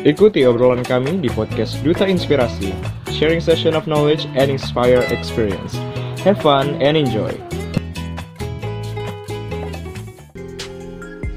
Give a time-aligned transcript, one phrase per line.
[0.00, 2.72] Ikuti obrolan kami di podcast Duta Inspirasi,
[3.12, 5.76] sharing session of knowledge and inspire experience.
[6.24, 7.36] Have fun and enjoy.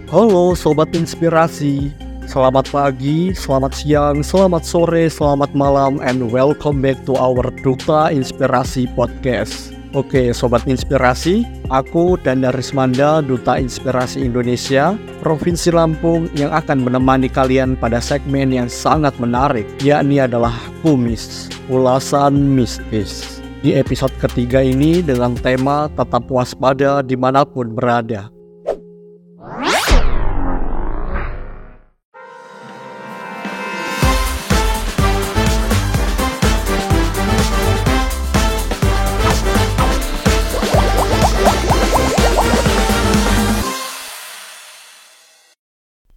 [0.07, 1.91] Halo Sobat Inspirasi,
[2.23, 8.88] selamat pagi, selamat siang, selamat sore, selamat malam, and welcome back to our Duta Inspirasi
[8.95, 9.75] Podcast.
[9.94, 17.77] Oke Sobat Inspirasi, aku dan Darismanda Duta Inspirasi Indonesia Provinsi Lampung yang akan menemani kalian
[17.77, 23.38] pada segmen yang sangat menarik yakni adalah Kumis, Ulasan Mistis.
[23.62, 28.34] Di episode ketiga ini dengan tema tetap waspada di mana pun berada.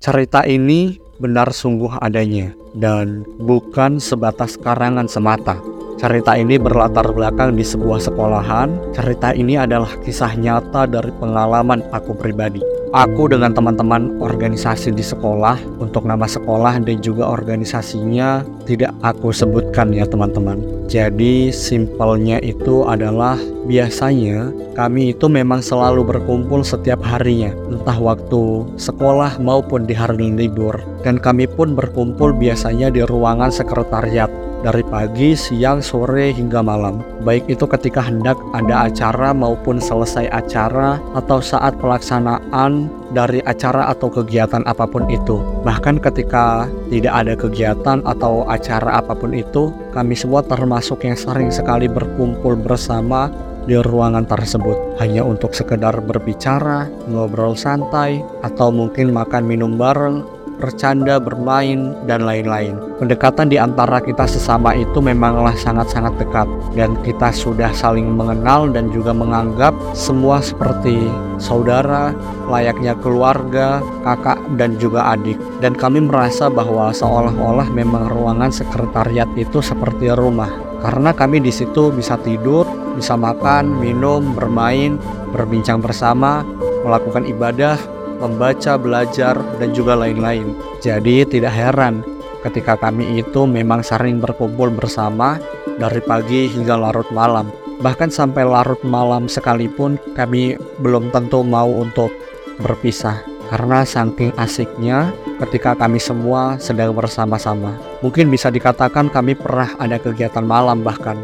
[0.06, 5.58] Cerita ini benar sungguh adanya dan bukan sebatas karangan semata.
[5.98, 8.94] Cerita ini berlatar belakang di sebuah sekolahan.
[8.94, 12.75] Cerita ini adalah kisah nyata dari pengalaman aku pribadi.
[12.96, 19.92] Aku dengan teman-teman organisasi di sekolah untuk nama sekolah dan juga organisasinya tidak aku sebutkan
[19.92, 20.56] ya teman-teman.
[20.88, 23.36] Jadi simpelnya itu adalah
[23.68, 30.80] biasanya kami itu memang selalu berkumpul setiap harinya, entah waktu sekolah maupun di hari libur.
[31.04, 34.32] Dan kami pun berkumpul biasanya di ruangan sekretariat
[34.66, 36.98] dari pagi, siang, sore, hingga malam.
[37.22, 44.10] Baik itu ketika hendak ada acara maupun selesai acara atau saat pelaksanaan dari acara atau
[44.10, 45.38] kegiatan apa pun itu.
[45.62, 51.54] Bahkan ketika tidak ada kegiatan atau acara apa pun itu, kami semua termasuk yang sering
[51.54, 53.30] sekali berkumpul bersama
[53.66, 61.20] di ruangan tersebut hanya untuk sekedar berbicara, ngobrol santai, atau mungkin makan minum bareng bercanda,
[61.20, 62.76] bermain, dan lain-lain.
[62.96, 68.88] Pendekatan di antara kita sesama itu memanglah sangat-sangat dekat dan kita sudah saling mengenal dan
[68.88, 72.16] juga menganggap semua seperti saudara,
[72.48, 75.36] layaknya keluarga, kakak, dan juga adik.
[75.60, 80.48] Dan kami merasa bahwa seolah-olah memang ruangan sekretariat itu seperti rumah.
[80.80, 85.00] Karena kami di situ bisa tidur, bisa makan, minum, bermain,
[85.32, 86.44] berbincang bersama,
[86.84, 87.74] melakukan ibadah,
[88.18, 90.56] membaca, belajar, dan juga lain-lain.
[90.80, 92.00] Jadi tidak heran
[92.46, 95.40] ketika kami itu memang sering berkumpul bersama
[95.76, 97.50] dari pagi hingga larut malam.
[97.76, 102.08] Bahkan sampai larut malam sekalipun kami belum tentu mau untuk
[102.56, 103.20] berpisah
[103.52, 105.12] karena saking asiknya
[105.44, 107.76] ketika kami semua sedang bersama-sama.
[108.00, 111.20] Mungkin bisa dikatakan kami pernah ada kegiatan malam bahkan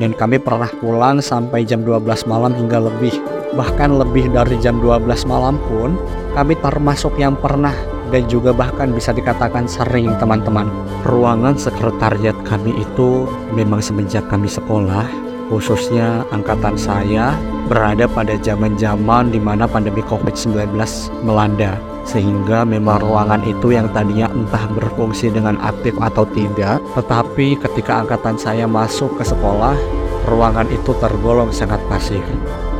[0.00, 3.14] dan kami pernah pulang sampai jam 12 malam hingga lebih
[3.52, 5.96] bahkan lebih dari jam 12 malam pun
[6.32, 7.76] kami termasuk yang pernah
[8.12, 10.68] dan juga bahkan bisa dikatakan sering teman-teman.
[11.08, 13.24] Ruangan sekretariat kami itu
[13.56, 15.08] memang semenjak kami sekolah
[15.48, 17.36] khususnya angkatan saya
[17.68, 20.76] berada pada zaman-zaman di mana pandemi COVID-19
[21.24, 21.76] melanda.
[22.02, 28.34] Sehingga memang ruangan itu yang tadinya entah berfungsi dengan aktif atau tidak tetapi ketika angkatan
[28.34, 32.22] saya masuk ke sekolah ruangan itu tergolong sangat pasif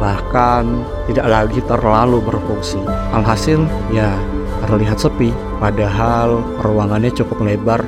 [0.02, 2.82] bahkan tidak lagi terlalu berfungsi.
[3.14, 3.62] Alhasil,
[3.94, 4.10] ya
[4.66, 5.30] terlihat sepi,
[5.62, 7.78] padahal ruangannya cukup lebar,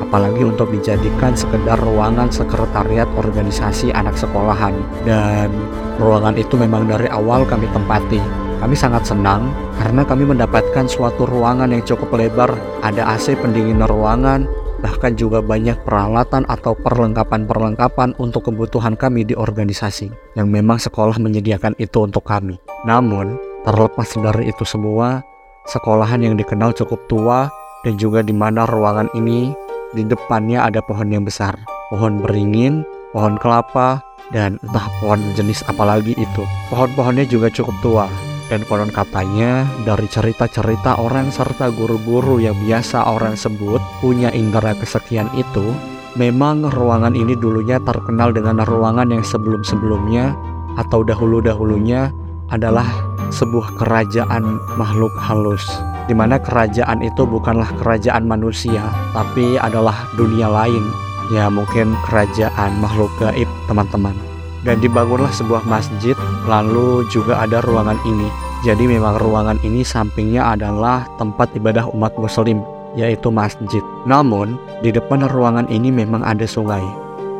[0.00, 4.72] apalagi untuk dijadikan sekedar ruangan sekretariat organisasi anak sekolahan.
[5.04, 5.52] Dan
[6.00, 8.20] ruangan itu memang dari awal kami tempati.
[8.58, 12.50] Kami sangat senang karena kami mendapatkan suatu ruangan yang cukup lebar,
[12.82, 20.10] ada AC pendingin ruangan, bahkan juga banyak peralatan atau perlengkapan-perlengkapan untuk kebutuhan kami di organisasi
[20.38, 22.58] yang memang sekolah menyediakan itu untuk kami.
[22.86, 25.22] Namun, terlepas dari itu semua,
[25.66, 27.50] sekolahan yang dikenal cukup tua
[27.82, 29.50] dan juga di mana ruangan ini
[29.96, 31.58] di depannya ada pohon yang besar,
[31.90, 33.98] pohon beringin, pohon kelapa,
[34.30, 36.42] dan entah pohon jenis apalagi itu.
[36.68, 38.06] Pohon-pohonnya juga cukup tua
[38.48, 45.28] dan konon katanya dari cerita-cerita orang serta guru-guru yang biasa orang sebut punya indera kesekian
[45.36, 45.76] itu,
[46.16, 50.32] memang ruangan ini dulunya terkenal dengan ruangan yang sebelum-sebelumnya
[50.80, 52.08] atau dahulu-dahulunya
[52.48, 52.88] adalah
[53.28, 55.68] sebuah kerajaan makhluk halus
[56.08, 58.80] di mana kerajaan itu bukanlah kerajaan manusia
[59.12, 60.82] tapi adalah dunia lain.
[61.28, 64.16] Ya mungkin kerajaan makhluk gaib teman-teman.
[64.64, 66.16] Dan dibangunlah sebuah masjid
[66.48, 72.58] lalu juga ada ruangan ini jadi memang ruangan ini sampingnya adalah tempat ibadah umat muslim
[72.98, 73.84] yaitu masjid.
[74.02, 76.82] Namun di depan ruangan ini memang ada sungai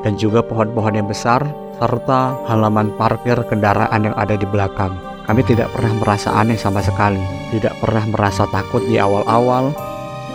[0.06, 1.42] dan juga pohon-pohon yang besar
[1.82, 4.94] serta halaman parkir kendaraan yang ada di belakang.
[5.26, 7.20] Kami tidak pernah merasa aneh sama sekali
[7.52, 9.74] tidak pernah merasa takut di awal-awal.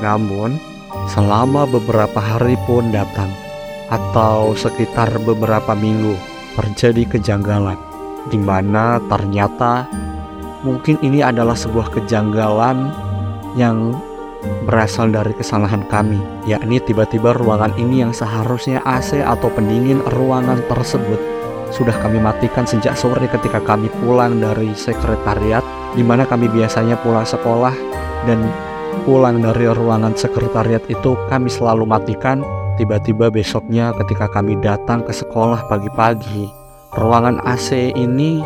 [0.03, 0.59] Namun
[1.09, 3.31] selama beberapa hari pun datang
[3.87, 6.17] atau sekitar beberapa minggu
[6.59, 7.77] terjadi kejanggalan
[8.29, 9.89] di mana ternyata
[10.63, 12.89] mungkin ini adalah sebuah kejanggalan
[13.59, 13.93] yang
[14.67, 21.33] berasal dari kesalahan kami, yakni tiba-tiba ruangan ini yang seharusnya AC atau pendingin ruangan tersebut
[21.73, 25.65] sudah kami matikan sejak sore ketika kami pulang dari sekretariat,
[25.97, 27.73] di mana kami biasanya pulang sekolah
[28.29, 28.45] dan
[29.09, 32.45] pulang dari ruangan sekretariat itu kami selalu matikan.
[32.73, 36.49] Tiba-tiba besoknya ketika kami datang ke sekolah pagi-pagi,
[36.97, 38.41] ruangan AC ini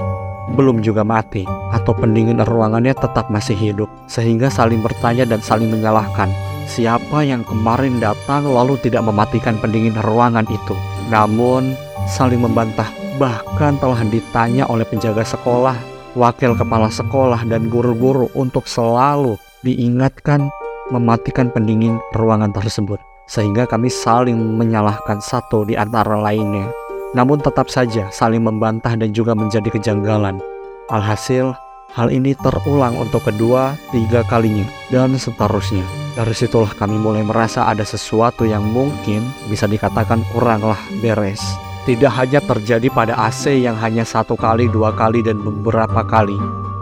[0.55, 1.43] belum juga mati
[1.75, 6.31] atau pendingin ruangannya tetap masih hidup sehingga saling bertanya dan saling menyalahkan.
[6.67, 10.75] Siapa yang kemarin datang lalu tidak mematikan pendingin ruangan itu?
[11.11, 11.75] Namun
[12.07, 15.75] saling membantah bahkan telah ditanya oleh penjaga sekolah
[16.17, 20.49] wakil kepala sekolah dan guru-guru untuk selalu diingatkan
[20.89, 22.97] mematikan pendingin ruangan tersebut
[23.27, 26.65] sehingga kami saling menyalahkan satu di antara lainnya
[27.15, 30.39] namun tetap saja saling membantah dan juga menjadi kejanggalan.
[30.87, 31.51] Alhasil,
[31.91, 35.83] hal ini terulang untuk kedua, tiga kalinya, dan seterusnya.
[36.17, 39.21] Dari situlah kami mulai merasa ada sesuatu yang mungkin
[39.51, 41.66] bisa dikatakan kuranglah beres.
[41.87, 46.35] Tidak hanya terjadi pada AC yang hanya satu kali, dua kali, dan beberapa kali,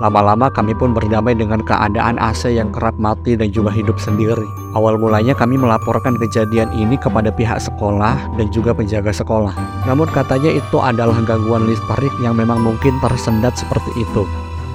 [0.04, 4.44] Lama-lama kami pun berdamai dengan keadaan AC yang kerap mati dan juga hidup sendiri.
[4.76, 9.56] Awal mulanya kami melaporkan kejadian ini kepada pihak sekolah dan juga penjaga sekolah.
[9.88, 14.28] Namun katanya itu adalah gangguan listrik yang memang mungkin tersendat seperti itu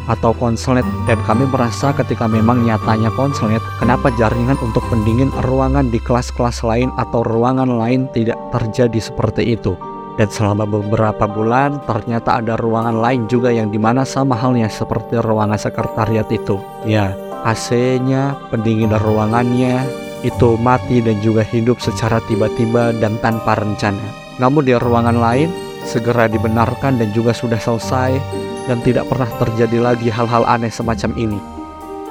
[0.09, 6.03] atau konslet dan kami merasa ketika memang nyatanya konslet kenapa jaringan untuk pendingin ruangan di
[6.03, 9.79] kelas-kelas lain atau ruangan lain tidak terjadi seperti itu
[10.21, 15.17] dan selama beberapa bulan ternyata ada ruangan lain juga yang di mana sama halnya seperti
[15.17, 16.61] ruangan sekretariat itu.
[16.85, 17.17] Ya,
[17.49, 19.81] AC-nya, pendingin ruangannya
[20.21, 24.05] itu mati dan juga hidup secara tiba-tiba dan tanpa rencana.
[24.37, 25.49] Namun di ruangan lain
[25.89, 28.21] segera dibenarkan dan juga sudah selesai
[28.69, 31.41] dan tidak pernah terjadi lagi hal-hal aneh semacam ini.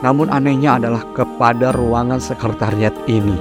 [0.02, 3.38] Namun anehnya adalah kepada ruangan sekretariat ini.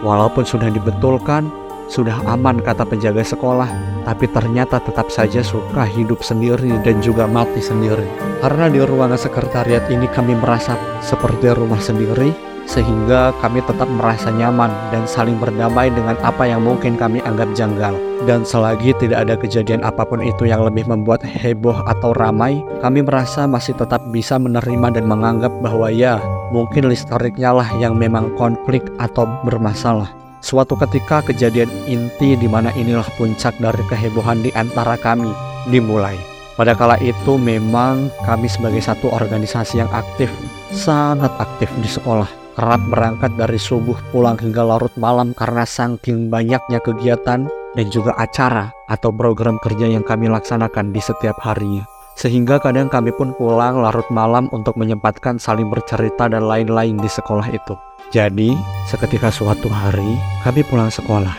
[0.00, 3.68] Walaupun sudah dibetulkan, sudah aman kata penjaga sekolah,
[4.04, 8.04] tapi ternyata tetap saja suka hidup sendiri dan juga mati sendiri.
[8.44, 12.30] Karena di ruangan sekretariat ini kami merasa seperti rumah sendiri,
[12.68, 17.96] sehingga kami tetap merasa nyaman dan saling berdamai dengan apa yang mungkin kami anggap janggal.
[18.28, 23.00] Dan selagi tidak ada kejadian apa pun itu yang lebih membuat heboh atau ramai, kami
[23.00, 26.20] merasa masih tetap bisa menerima dan menganggap bahwa ya,
[26.52, 30.27] mungkin listriknya lah yang memang konflik atau bermasalah.
[30.38, 35.30] Suatu ketika kejadian inti di mana inilah puncak dari kehebohan di antara kami
[35.70, 36.16] dimulai.
[36.58, 40.26] Pada kala itu memang kami sebagai satu organisasi yang aktif,
[40.74, 42.26] sangat aktif di sekolah.
[42.58, 48.74] Kerap berangkat dari subuh pulang hingga larut malam karena saking banyaknya kegiatan dan juga acara
[48.90, 51.86] atau program kerja yang kami laksanakan di setiap harinya.
[52.18, 57.46] Sehingga kadang kami pun pulang larut malam untuk menyempatkan saling bercerita dan lain-lain di sekolah
[57.54, 57.78] itu.
[58.10, 58.58] Jadi,
[58.90, 61.38] seketika suatu hari, kami pulang sekolah.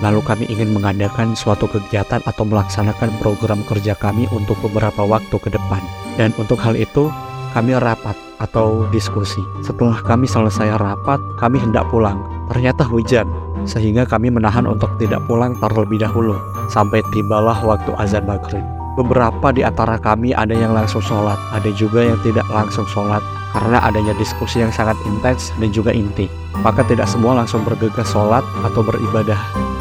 [0.00, 5.52] Lalu kami ingin mengadakan suatu kegiatan atau melaksanakan program kerja kami untuk beberapa waktu ke
[5.52, 5.84] depan.
[6.16, 7.12] Dan untuk hal itu,
[7.52, 9.44] kami rapat atau diskusi.
[9.60, 12.18] Setelah kami selesai rapat, kami hendak pulang.
[12.48, 13.28] Ternyata hujan,
[13.68, 16.36] sehingga kami menahan untuk tidak pulang terlebih dahulu,
[16.72, 18.73] sampai tibalah waktu azan maghrib.
[18.94, 23.18] Beberapa di antara kami ada yang langsung sholat, ada juga yang tidak langsung sholat
[23.50, 26.30] karena adanya diskusi yang sangat intens dan juga inti.
[26.62, 29.38] Maka tidak semua langsung bergegas sholat atau beribadah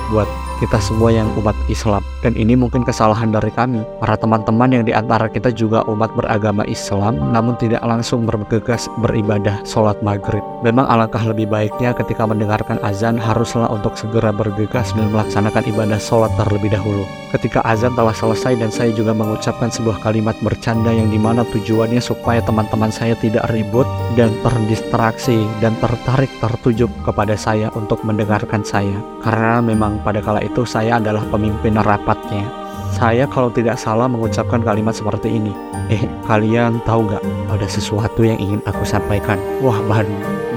[0.10, 0.26] buat
[0.64, 2.00] kita semua yang umat Islam.
[2.24, 3.84] Dan ini mungkin kesalahan dari kami.
[4.00, 9.60] Para teman-teman yang di antara kita juga umat beragama Islam namun tidak langsung bergegas beribadah
[9.68, 10.40] sholat maghrib.
[10.64, 16.32] Memang alangkah lebih baiknya ketika mendengarkan azan haruslah untuk segera bergegas dan melaksanakan ibadah sholat
[16.40, 17.04] terlebih dahulu.
[17.36, 21.98] Ketika azan telah selesai dan saya juga mengucapkan sebuah kalimat bercanda yang di mana tujuannya
[21.98, 28.94] supaya teman-teman saya tidak ribut dan terdistraksi dan tertarik tertuju kepada saya untuk mendengarkan saya.
[29.26, 32.46] Karena memang pada kala itu itu saya adalah pemimpin rapatnya.
[32.94, 35.50] Saya kalau tidak salah mengucapkan kalimat seperti ini.
[35.90, 39.42] Eh, kalian tahu nggak ada sesuatu yang ingin aku sampaikan?
[39.66, 40.06] Wah, bahan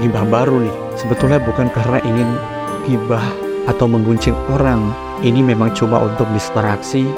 [0.05, 0.75] gibah baru nih.
[0.93, 2.29] Sebetulnya bukan karena ingin
[2.85, 3.25] gibah
[3.65, 4.93] atau mengguncing orang.
[5.25, 7.09] Ini memang cuma untuk distraksi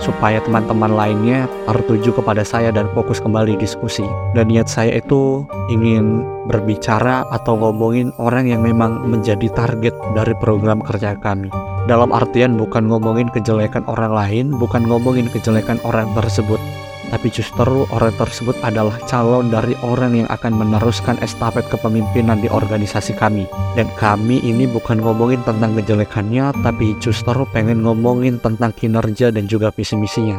[0.00, 4.08] supaya teman-teman lainnya tertuju kepada saya dan fokus kembali diskusi.
[4.32, 10.80] Dan niat saya itu ingin berbicara atau ngomongin orang yang memang menjadi target dari program
[10.80, 11.52] kerja kami.
[11.90, 16.62] Dalam artian bukan ngomongin kejelekan orang lain, bukan ngomongin kejelekan orang tersebut,
[17.10, 23.18] tapi justru orang tersebut adalah calon dari orang yang akan meneruskan estafet kepemimpinan di organisasi
[23.18, 23.50] kami.
[23.74, 29.74] Dan kami ini bukan ngomongin tentang kejelekannya, tapi justru pengen ngomongin tentang kinerja dan juga
[29.74, 30.38] visi misinya.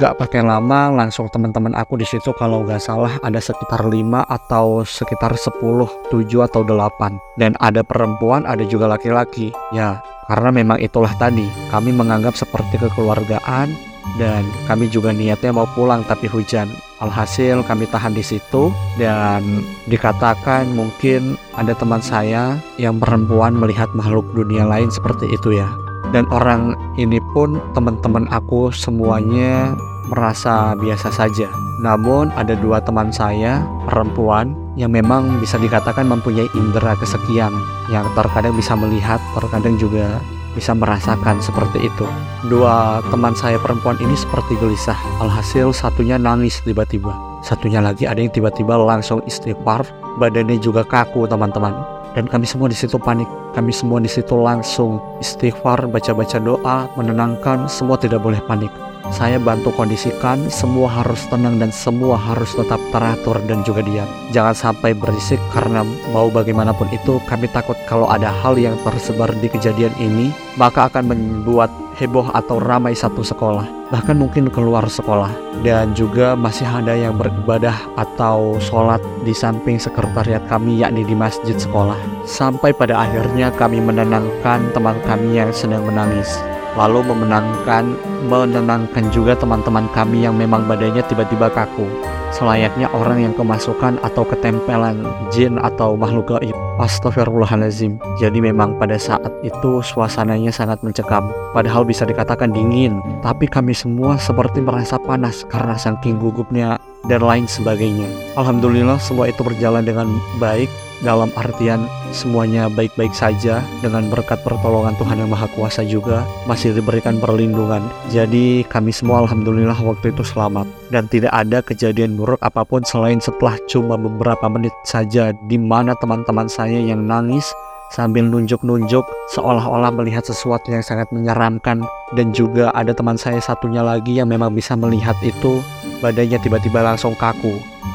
[0.00, 4.80] Gak pakai lama, langsung teman-teman aku di situ kalau nggak salah ada sekitar 5 atau
[4.80, 5.60] sekitar 10,
[6.08, 7.20] 7 atau 8.
[7.36, 9.52] Dan ada perempuan, ada juga laki-laki.
[9.76, 13.72] Ya, karena memang itulah tadi, kami menganggap seperti kekeluargaan
[14.20, 16.68] dan kami juga niatnya mau pulang tapi hujan.
[17.02, 24.24] Alhasil kami tahan di situ dan dikatakan mungkin ada teman saya yang perempuan melihat makhluk
[24.32, 25.68] dunia lain seperti itu ya.
[26.14, 29.74] Dan orang ini pun teman-teman aku semuanya
[30.08, 31.48] merasa biasa saja.
[31.80, 37.52] Namun ada dua teman saya perempuan yang memang bisa dikatakan mempunyai indera kesekian
[37.92, 40.18] yang terkadang bisa melihat, terkadang juga
[40.54, 42.06] bisa merasakan seperti itu.
[42.46, 44.96] Dua teman saya perempuan ini seperti gelisah.
[45.18, 47.10] Alhasil satunya nangis tiba-tiba.
[47.42, 49.84] Satunya lagi ada yang tiba-tiba langsung istighfar,
[50.16, 51.93] badannya juga kaku teman-teman.
[52.14, 53.26] Dan kami semua di situ panik.
[53.54, 58.70] Kami semua di situ langsung istighfar, baca-baca doa, menenangkan, semua tidak boleh panik.
[59.12, 64.08] Saya bantu kondisikan, semua harus tenang dan semua harus tetap teratur dan juga diam.
[64.32, 69.52] Jangan sampai berisik karena mau bagaimanapun itu kami takut kalau ada hal yang tersebar di
[69.52, 75.30] kejadian ini maka akan membuat heboh atau ramai satu sekolah bahkan mungkin keluar sekolah.
[75.62, 81.54] Dan juga masih ada yang beribadah atau sholat di samping sekretariat kami yakni di masjid
[81.54, 81.96] sekolah.
[82.26, 86.42] Sampai pada akhirnya kami menenangkan teman kami yang sedang menangis
[86.74, 87.94] lalu memenangkan
[88.26, 91.86] menenangkan juga teman-teman kami yang memang badannya tiba-tiba kaku.
[92.34, 96.56] Selayaknya orang yang kemasukan atau ketempelan jin atau makhluk gaib.
[96.82, 101.30] Astagfirullahaladzim Jadi memang pada saat itu suasananya sangat mencekam.
[101.54, 102.98] Padahal bisa dikatakan dingin.
[103.22, 106.74] Tapi kami semua seperti merasa panas karena saking gugupnya
[107.06, 108.10] dan lain sebagainya.
[108.34, 110.10] Alhamdulillah semua itu berjalan dengan
[110.42, 110.66] baik
[111.04, 117.20] dalam artian semuanya baik-baik saja dengan berkat pertolongan Tuhan yang Maha Kuasa juga masih diberikan
[117.20, 117.84] perlindungan.
[118.08, 123.20] Jadi kami semua alhamdulillah waktu itu selamat dan tidak ada kejadian buruk apa pun selain
[123.20, 127.52] setelah cuma beberapa menit saja di mana teman-teman saya yang nangis
[127.94, 129.06] sambil nunjuk-nunjuk
[129.38, 131.86] seolah-olah melihat sesuatu yang sangat menyeramkan
[132.18, 135.62] dan juga ada teman saya satunya lagi yang memang bisa melihat itu
[136.02, 137.54] badannya tiba-tiba langsung kaku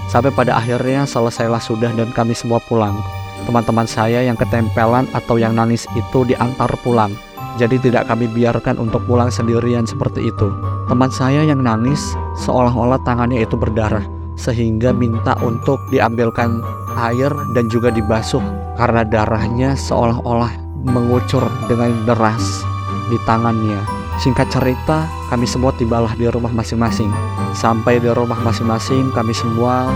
[0.09, 2.97] Sampai pada akhirnya selesailah sudah dan kami semua pulang.
[3.45, 7.13] Teman-teman saya yang ketempelan atau yang nangis itu diantar pulang.
[7.61, 10.49] Jadi tidak kami biarkan untuk pulang sendirian seperti itu.
[10.89, 12.01] Teman saya yang nangis
[12.41, 16.63] seolah-olah tangannya itu berdarah sehingga minta untuk diambilkan
[16.95, 18.41] air dan juga dibasuh
[18.79, 20.55] karena darahnya seolah-olah
[20.87, 22.63] mengucur dengan deras
[23.11, 23.83] di tangannya.
[24.19, 27.11] Singkat cerita, kami semua tibalah di rumah masing-masing.
[27.55, 29.87] Sampai di rumah masing-masing, kami semua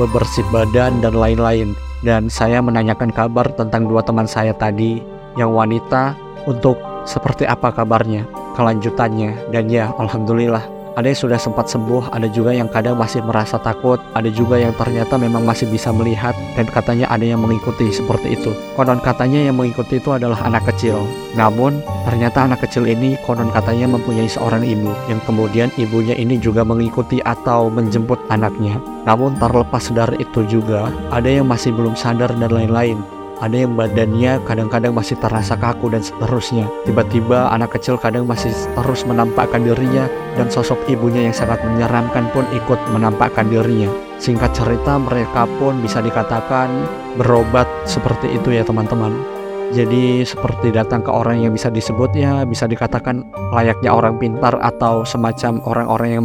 [0.00, 1.72] bebersih badan dan lain-lain.
[2.00, 5.02] Dan saya menanyakan kabar tentang dua teman saya tadi
[5.36, 6.16] yang wanita
[6.48, 8.24] untuk seperti apa kabarnya,
[8.56, 9.52] kelanjutannya.
[9.52, 14.02] Dan ya, alhamdulillah ada yang sudah sempat sembuh, ada juga yang kadang masih merasa takut,
[14.18, 18.50] ada juga yang ternyata memang masih bisa melihat dan katanya ada yang mengikuti seperti itu.
[18.74, 21.06] Konon katanya yang mengikuti itu adalah anak kecil.
[21.38, 26.66] Namun ternyata anak kecil ini konon katanya mempunyai seorang ibu yang kemudian ibunya ini juga
[26.66, 28.82] mengikuti atau menjemput anaknya.
[29.06, 32.98] Namun terlepas dari itu juga ada yang masih belum sadar dan lain-lain
[33.38, 36.66] ada yang badannya kadang-kadang masih terasa kaku dan seterusnya.
[36.82, 42.42] Tiba-tiba anak kecil kadang masih terus menampakkan dirinya dan sosok ibunya yang sangat menyeramkan pun
[42.50, 43.90] ikut menampakkan dirinya.
[44.18, 46.66] Singkat cerita mereka pun bisa dikatakan
[47.14, 49.37] berobat seperti itu ya teman-teman.
[49.76, 53.20] Jadi seperti datang ke orang yang bisa disebut ya bisa dikatakan
[53.52, 56.24] layaknya orang pintar atau semacam orang-orang yang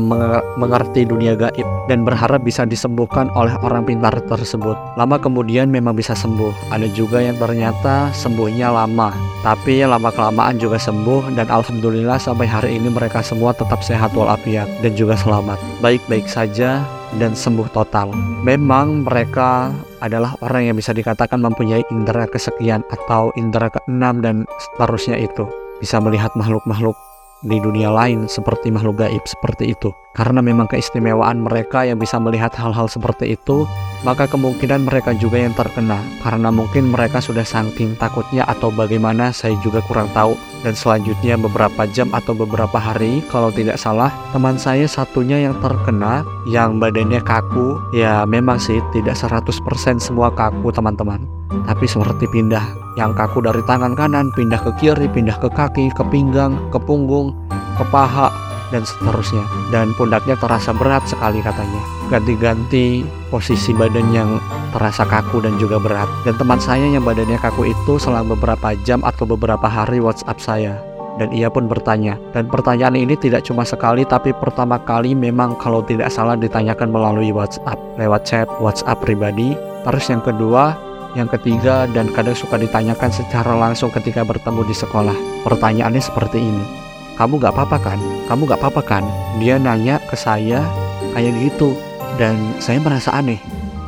[0.56, 4.80] mengerti dunia gaib dan berharap bisa disembuhkan oleh orang pintar tersebut.
[4.96, 6.72] Lama kemudian memang bisa sembuh.
[6.72, 9.12] Ada juga yang ternyata sembuhnya lama,
[9.44, 14.72] tapi lama kelamaan juga sembuh dan alhamdulillah sampai hari ini mereka semua tetap sehat walafiat
[14.80, 15.60] dan juga selamat.
[15.84, 16.80] Baik-baik saja
[17.22, 18.10] dan sembuh total.
[18.42, 19.70] Memang mereka
[20.02, 25.46] adalah orang yang bisa dikatakan mempunyai indera kesekian atau indera keenam dan seterusnya itu.
[25.78, 26.96] Bisa melihat makhluk-makhluk
[27.44, 29.92] di dunia lain seperti makhluk gaib seperti itu.
[30.16, 33.68] Karena memang keistimewaan mereka yang bisa melihat hal-hal seperti itu,
[34.08, 36.00] maka kemungkinan mereka juga yang terkena.
[36.24, 40.38] Karena mungkin mereka sudah saking takutnya atau bagaimana saya juga kurang tahu.
[40.64, 46.24] Dan selanjutnya beberapa jam atau beberapa hari, kalau tidak salah, teman saya satunya yang terkena,
[46.48, 49.52] yang badannya kaku, ya memang sih tidak 100%
[50.00, 52.64] semua kaku teman-teman tapi seperti pindah
[52.98, 57.34] yang kaku dari tangan kanan pindah ke kiri, pindah ke kaki, ke pinggang, ke punggung,
[57.78, 58.30] ke paha,
[58.70, 59.46] dan seterusnya.
[59.70, 61.82] Dan pundaknya terasa berat sekali katanya.
[62.10, 64.42] Ganti-ganti posisi badan yang
[64.74, 66.10] terasa kaku dan juga berat.
[66.26, 70.74] Dan teman saya yang badannya kaku itu selama beberapa jam atau beberapa hari WhatsApp saya
[71.22, 72.18] dan ia pun bertanya.
[72.34, 77.30] Dan pertanyaan ini tidak cuma sekali, tapi pertama kali memang kalau tidak salah ditanyakan melalui
[77.30, 79.54] WhatsApp, lewat chat WhatsApp pribadi.
[79.84, 80.74] Terus yang kedua,
[81.14, 85.16] yang ketiga, dan kadang suka ditanyakan secara langsung ketika bertemu di sekolah.
[85.46, 86.66] Pertanyaannya seperti ini.
[87.14, 88.00] Kamu gak apa-apa kan?
[88.26, 89.04] Kamu gak apa-apa kan?
[89.38, 90.66] Dia nanya ke saya
[91.14, 91.78] kayak gitu.
[92.18, 93.38] Dan saya merasa aneh.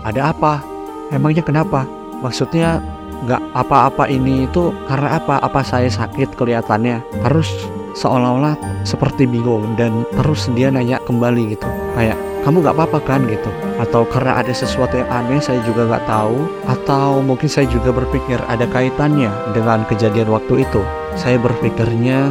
[0.06, 0.62] Ada apa?
[1.10, 1.90] Emangnya kenapa?
[2.22, 2.82] Maksudnya
[3.26, 7.48] nggak apa-apa ini itu karena apa apa saya sakit kelihatannya terus
[7.96, 11.66] seolah-olah seperti bingung dan terus dia nanya kembali gitu
[11.96, 13.50] kayak kamu nggak apa-apa kan gitu.
[13.82, 16.38] Atau karena ada sesuatu yang aneh saya juga nggak tahu.
[16.70, 20.82] Atau mungkin saya juga berpikir ada kaitannya dengan kejadian waktu itu.
[21.18, 22.30] Saya berpikirnya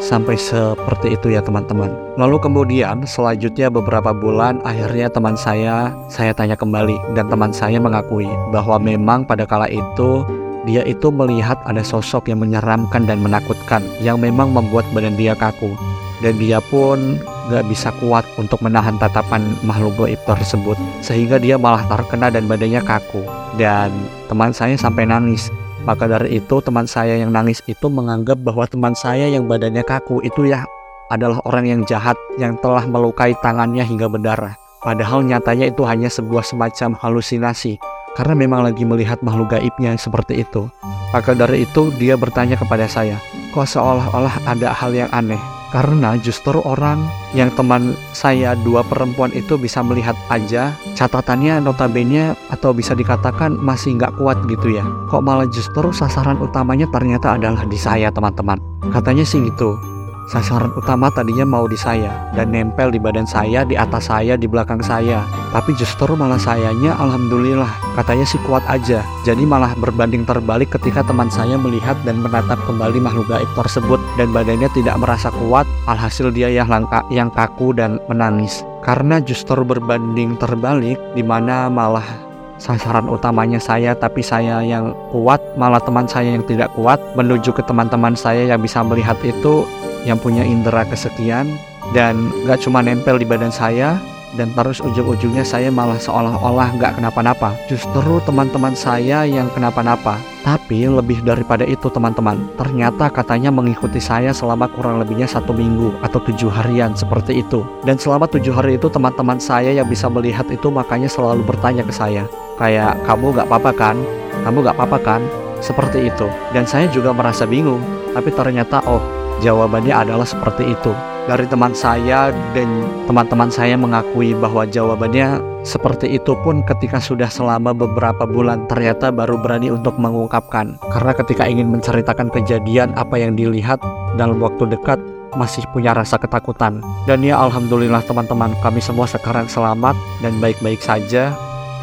[0.00, 1.92] sampai seperti itu ya teman-teman.
[2.16, 7.12] Lalu kemudian selanjutnya beberapa bulan akhirnya teman saya saya tanya kembali.
[7.12, 10.24] Dan teman saya mengakui bahwa memang pada kala itu
[10.64, 15.76] dia itu melihat ada sosok yang menyeramkan dan menakutkan yang memang membuat badan dia kaku.
[16.24, 21.82] Dan dia pun gak bisa kuat untuk menahan tatapan makhluk goib tersebut sehingga dia malah
[21.90, 23.26] terkena dan badannya kaku
[23.58, 23.90] dan
[24.30, 25.50] teman saya sampai nangis
[25.84, 30.20] maka dari itu teman saya yang nangis itu menganggap bahwa teman saya yang badannya kaku
[30.20, 30.64] itu ya
[31.10, 34.54] adalah orang yang jahat yang telah melukai tangannya hingga berdarah.
[34.80, 37.76] Padahal nyatanya itu hanya sebuah semacam halusinasi
[38.16, 40.68] karena memang lagi melihat makhluk gaibnya seperti itu.
[41.10, 43.18] Maka dari itu dia bertanya kepada saya,
[43.50, 49.54] kok seolah-olah ada hal yang aneh karena justru orang yang teman saya dua perempuan itu
[49.54, 54.84] bisa melihat aja catatannya notabene atau bisa dikatakan masih nggak kuat gitu ya.
[55.08, 58.58] Kok malah justru sasaran utamanya ternyata adalah di saya teman-teman.
[58.90, 59.99] Katanya sih gitu
[60.30, 64.46] Sasaran utama tadinya mau di saya dan nempel di badan saya, di atas saya, di
[64.46, 65.26] belakang saya.
[65.50, 67.66] Tapi justru malah sayanya alhamdulillah
[67.98, 69.02] katanya sih kuat aja.
[69.26, 74.30] Jadi malah berbanding terbalik ketika teman saya melihat dan menatap kembali makhluk gaib tersebut dan
[74.30, 78.62] badannya tidak merasa kuat, alhasil dia yang langka, yang kaku dan menangis.
[78.86, 82.29] Karena justru berbanding terbalik di mana malah
[82.60, 87.64] sasaran utamanya saya tapi saya yang kuat malah teman saya yang tidak kuat menuju ke
[87.64, 89.64] teman-teman saya yang bisa melihat itu
[90.04, 91.48] yang punya indera kesekian
[91.96, 93.96] dan gak cuma nempel di badan saya
[94.38, 97.50] dan terus ujung-ujungnya saya malah seolah-olah gak kenapa-napa.
[97.66, 104.66] Justru teman-teman saya yang kenapa-napa tapi lebih daripada itu teman-teman ternyata katanya mengikuti saya selama
[104.72, 107.64] kurang lebihnya satu minggu atau tujuh harian seperti itu.
[107.84, 111.92] Dan selama tujuh hari itu teman-teman saya yang bisa melihat itu makanya selalu bertanya ke
[111.92, 112.24] saya.
[112.56, 113.96] Kayak kamu gak apa-apa kan?
[114.44, 115.22] Kamu gak apa-apa kan?
[115.60, 116.28] Seperti itu.
[116.56, 117.80] Dan saya juga merasa bingung.
[118.10, 120.92] Tapi ternyata oh Jawabannya adalah seperti itu.
[121.28, 122.68] Dari teman saya dan
[123.04, 129.36] teman-teman saya mengakui bahwa jawabannya seperti itu pun ketika sudah selama beberapa bulan ternyata baru
[129.36, 130.80] berani untuk mengungkapkan.
[130.88, 133.78] Karena ketika ingin menceritakan kejadian apa yang dilihat
[134.16, 134.98] dalam waktu dekat
[135.38, 136.80] masih punya rasa ketakutan.
[137.04, 141.36] Dan ya alhamdulillah teman-teman kami semua sekarang selamat dan baik-baik saja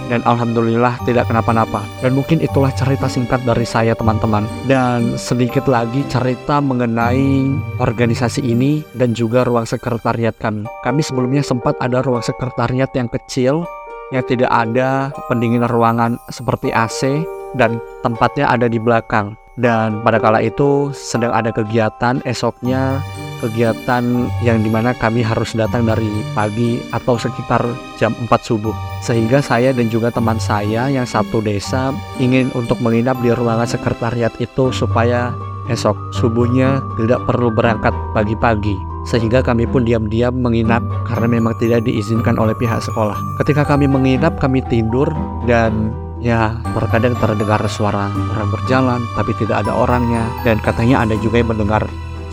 [0.07, 1.83] dan alhamdulillah tidak kenapa-napa.
[1.99, 4.47] Dan mungkin itulah cerita singkat dari saya teman-teman.
[4.65, 10.65] Dan sedikit lagi cerita mengenai organisasi ini dan juga ruang sekretariat kami.
[10.81, 13.67] Kami sebelumnya sempat ada ruang sekretariat yang kecil
[14.15, 17.27] yang tidak ada pendingin ruangan seperti AC
[17.59, 19.35] dan tempatnya ada di belakang.
[19.57, 23.01] Dan pada kala itu sedang ada kegiatan esoknya
[23.39, 24.03] kegiatan
[24.41, 27.61] yang di mana kami harus datang dari pagi atau sekitar
[27.97, 28.73] jam 4 subuh.
[29.01, 34.33] Sehingga saya dan juga teman saya yang satu desa ingin untuk menginap di ruangan sekretariat
[34.41, 35.33] itu supaya
[35.67, 38.75] esok subuhnya tidak perlu berangkat pagi-pagi.
[39.07, 43.15] Sehingga kami pun diam-diam menginap karena memang tidak diizinkan oleh pihak sekolah.
[43.39, 45.07] Ketika kami menginap, kami tidur
[45.47, 50.27] dan ya terkadang terdengar suara orang berjalan tapi tidak ada orangnya.
[50.43, 51.87] Dan katanya ada juga yang mendengar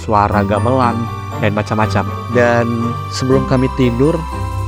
[0.04, 0.94] suara gamelan,
[1.40, 2.04] dan macam-macam.
[2.36, 2.66] Dan
[3.10, 4.14] sebelum kami tidur,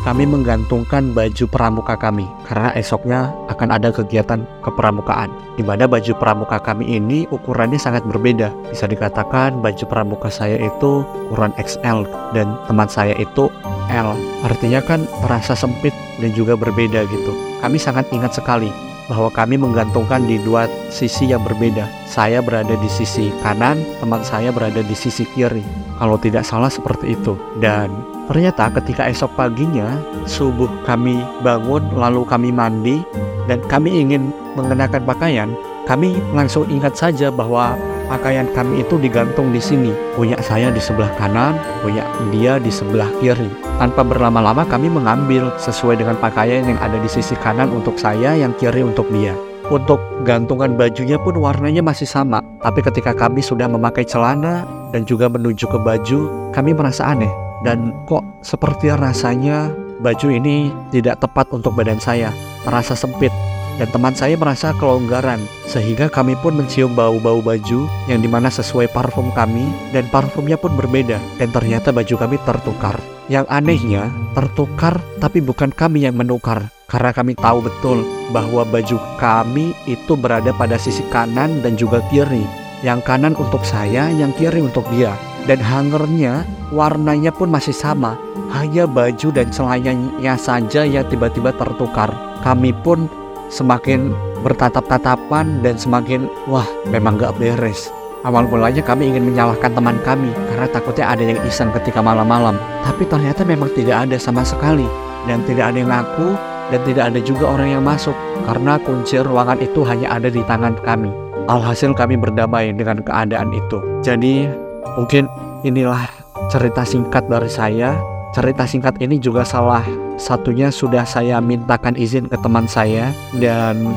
[0.07, 6.63] kami menggantungkan baju pramuka kami karena esoknya akan ada kegiatan kepramukaan di mana baju pramuka
[6.63, 8.55] kami ini ukurannya sangat berbeda.
[8.71, 12.07] Bisa dikatakan baju pramuka saya itu ukuran XL
[12.39, 13.51] dan teman saya itu
[13.91, 14.15] L.
[14.47, 15.91] Artinya kan terasa sempit
[16.23, 17.35] dan juga berbeda gitu.
[17.59, 18.71] Kami sangat ingat sekali
[19.07, 21.87] bahwa kami menggantungkan di dua sisi yang berbeda.
[22.07, 25.63] Saya berada di sisi kanan, teman saya berada di sisi kiri.
[25.99, 27.39] Kalau tidak salah seperti itu.
[27.63, 27.91] Dan
[28.27, 33.01] ternyata ketika esok paginya, subuh kami bangun, lalu kami mandi,
[33.47, 35.51] dan kami ingin mengenakan pakaian,
[35.87, 39.93] kami langsung ingat saja bahwa pakaian kami itu digantung di sini.
[40.15, 43.51] Punya saya di sebelah kanan, punya dia di sebelah kiri.
[43.77, 48.55] Tanpa berlama-lama kami mengambil sesuai dengan pakaian yang ada di sisi kanan untuk saya, yang
[48.57, 49.35] kiri untuk dia.
[49.67, 54.63] Untuk gantungan bajunya pun warnanya masih sama, tapi ketika kami sudah memakai celana
[54.95, 57.31] dan juga menuju ke baju, kami merasa aneh.
[57.67, 62.31] Dan kok seperti rasanya baju ini tidak tepat untuk badan saya,
[62.63, 63.35] terasa sempit
[63.77, 68.89] dan teman saya merasa kelonggaran sehingga kami pun mencium bau-bau baju yang di mana sesuai
[68.89, 71.21] parfum kami dan parfumnya pun berbeda.
[71.37, 72.97] Dan ternyata baju kami tertukar.
[73.27, 76.73] Yang anehnya tertukar tapi bukan kami yang menukar.
[76.87, 82.47] Karena kami tahu betul bahwa baju kami itu berada pada sisi kanan dan juga kiri.
[82.81, 85.13] Yang kanan untuk saya yang kiri untuk dia.
[85.47, 88.15] Dan hangernya warnanya pun masih sama.
[88.55, 92.15] Hanya baju dan celananya saja yang tiba-tiba tertukar.
[92.47, 93.11] Kami pun
[93.49, 97.91] semakin bertatap-tatapan dan semakin wah memang gak beres.
[98.27, 102.59] Awal mulanya kami ingin menyalahkan teman kami karena takutnya ada yang iseng ketika malam-malam.
[102.83, 104.87] Tapi ternyata memang tidak ada sama sekali
[105.31, 106.35] dan tidak ada yang ngaku
[106.75, 110.75] dan tidak ada juga orang yang masuk karena kunci ruangan itu hanya ada di tangan
[110.83, 111.11] kami.
[111.47, 113.79] Alhasil kami berdamai dengan keadaan itu.
[114.03, 114.51] Jadi
[114.99, 115.31] mungkin
[115.63, 116.11] inilah
[116.51, 117.95] cerita singkat dari saya
[118.37, 119.81] cerita singkat ini juga salah
[120.21, 123.09] satunya sudah saya mintakan izin ke teman saya
[123.41, 123.97] dan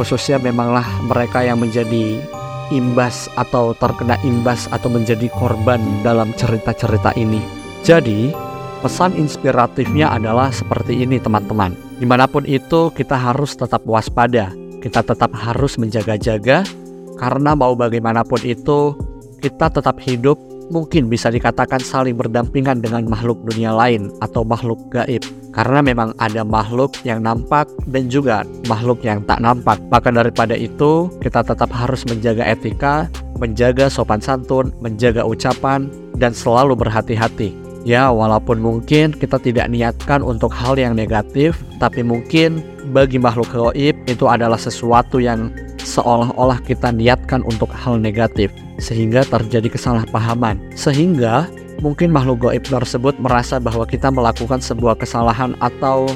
[0.00, 2.16] khususnya memanglah mereka yang menjadi
[2.72, 7.44] imbas atau terkena imbas atau menjadi korban dalam cerita-cerita ini.
[7.84, 8.32] Jadi,
[8.80, 11.76] pesan inspiratifnya adalah seperti ini teman-teman.
[12.00, 14.48] Di mana pun itu kita harus tetap waspada,
[14.80, 16.64] kita tetap harus menjaga-jaga
[17.20, 18.96] karena mau bagaimanapun itu
[19.44, 20.40] kita tetap hidup
[20.72, 25.24] mungkin bisa dikatakan saling berdampingan dengan makhluk dunia lain atau makhluk gaib
[25.54, 29.78] karena memang ada makhluk yang nampak dan juga makhluk yang tak nampak.
[29.88, 33.06] Maka daripada itu, kita tetap harus menjaga etika,
[33.38, 35.86] menjaga sopan santun, menjaga ucapan,
[36.18, 37.54] dan selalu berhati-hati.
[37.84, 43.94] Ya, walaupun mungkin kita tidak niatkan untuk hal yang negatif, tapi mungkin bagi makhluk gaib
[44.08, 45.52] itu adalah sesuatu yang
[45.84, 50.58] seolah-olah kita niatkan untuk hal negatif sehingga terjadi kesalahpahaman.
[50.74, 51.46] Sehingga
[51.78, 56.08] mungkin makhluk goib tersebut merasa bahwa kita melakukan sebuah kesalahan atau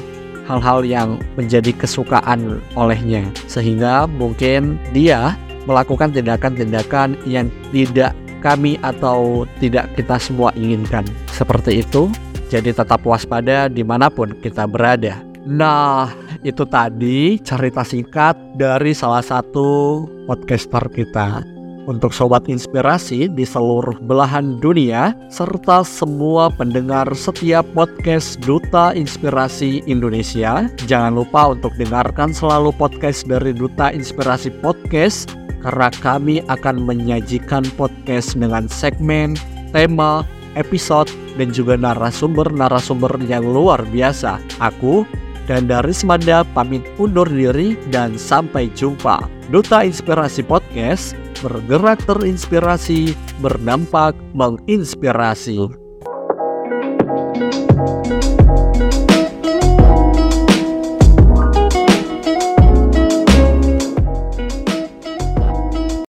[0.49, 3.23] hal-hal yang menjadi kesukaan olehnya.
[3.45, 5.37] Sehingga mungkin dia
[5.69, 11.05] melakukan tindakan-tindakan yang tidak kami atau tidak kita semua inginkan.
[11.29, 12.09] Seperti itu
[12.49, 15.21] jadi tetap waspada di mana pun kita berada.
[15.45, 16.09] Nah
[16.43, 21.43] itu tadi cerita singkat dari salah satu podcaster kita
[21.89, 30.69] untuk sobat inspirasi di seluruh belahan dunia serta semua pendengar setiap podcast Duta Inspirasi Indonesia.
[30.85, 35.33] Jangan lupa untuk dengarkan selalu podcast dari Duta Inspirasi Podcast
[35.65, 39.33] karena kami akan menyajikan podcast dengan segmen,
[39.75, 40.23] tema,
[40.55, 44.39] episode, dan juga narasumber-narasumber yang luar biasa.
[44.61, 45.03] Aku
[45.49, 49.25] dan dari Semanda pamit undur diri dan sampai jumpa.
[49.49, 55.78] Duta Inspirasi Podcast bergerak terinspirasi, berdampak menginspirasi.